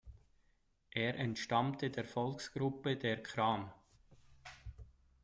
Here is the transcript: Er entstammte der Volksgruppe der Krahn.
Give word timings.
Er 0.95 1.13
entstammte 1.17 1.91
der 1.91 2.05
Volksgruppe 2.05 2.95
der 2.97 3.21
Krahn. 3.21 3.71